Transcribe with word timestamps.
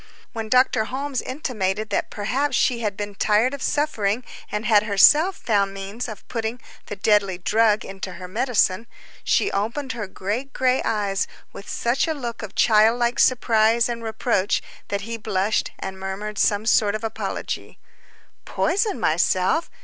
When 0.33 0.49
Dr. 0.49 0.85
Holmes 0.85 1.21
intimated 1.21 1.91
that 1.91 2.09
perhaps 2.09 2.55
she 2.55 2.79
had 2.79 2.97
been 2.97 3.13
tired 3.13 3.53
of 3.53 3.61
suffering, 3.61 4.23
and 4.51 4.65
had 4.65 4.81
herself 4.81 5.35
found 5.37 5.75
means 5.75 6.07
of 6.07 6.27
putting 6.27 6.59
the 6.87 6.95
deadly 6.95 7.37
drug 7.37 7.85
into 7.85 8.13
her 8.13 8.27
medicine, 8.27 8.87
she 9.23 9.51
opened 9.51 9.91
her 9.91 10.07
great 10.07 10.53
gray 10.53 10.81
eyes, 10.81 11.27
with 11.53 11.69
such 11.69 12.07
a 12.07 12.15
look 12.15 12.41
of 12.41 12.55
child 12.55 12.97
like 12.97 13.19
surprise 13.19 13.87
and 13.87 14.01
reproach, 14.03 14.63
that 14.87 15.01
he 15.01 15.17
blushed, 15.17 15.69
and 15.77 15.99
murmured 15.99 16.39
some 16.39 16.65
sort 16.65 16.95
of 16.95 17.03
apology. 17.03 17.77
"Poison 18.43 18.99
myself?" 18.99 19.69